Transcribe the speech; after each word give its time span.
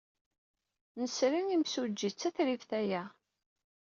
Nesri 1.01 1.41
imsujji. 1.55 2.09
D 2.11 2.15
tatribt 2.19 2.71
aya. 2.79 3.03